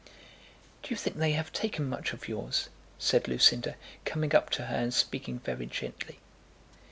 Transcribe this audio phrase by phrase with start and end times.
[0.81, 4.75] "Do you think they have taken much of yours?" said Lucinda, coming up to her
[4.75, 6.17] and speaking very gently.